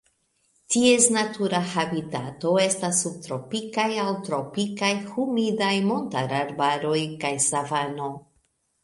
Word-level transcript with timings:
Ties 0.75 1.03
natura 1.15 1.57
habitato 1.73 2.53
estas 2.61 3.01
subtropikaj 3.05 3.85
aŭ 4.05 4.07
tropikaj 4.29 4.89
humidaj 5.11 5.71
montararbaroj 5.91 6.97
kaj 7.27 7.33
savano. 7.51 8.09